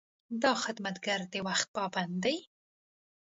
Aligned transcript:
دا 0.41 0.51
خدمتګر 0.63 1.19
د 1.33 1.35
وخت 1.47 1.67
پابند 1.75 2.13
دی. 2.23 2.37